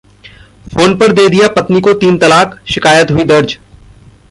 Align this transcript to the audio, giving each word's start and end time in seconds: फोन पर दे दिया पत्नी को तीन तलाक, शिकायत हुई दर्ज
फोन 0.75 0.95
पर 0.97 1.11
दे 1.11 1.27
दिया 1.29 1.47
पत्नी 1.47 1.81
को 1.81 1.93
तीन 1.93 2.17
तलाक, 2.17 2.59
शिकायत 2.65 3.11
हुई 3.11 3.23
दर्ज 3.25 3.57